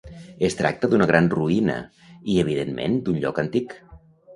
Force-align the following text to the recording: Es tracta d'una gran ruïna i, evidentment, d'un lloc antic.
Es 0.47 0.55
tracta 0.61 0.89
d'una 0.93 1.07
gran 1.11 1.29
ruïna 1.35 1.77
i, 2.09 2.41
evidentment, 2.49 3.01
d'un 3.07 3.23
lloc 3.25 3.49
antic. 3.49 3.83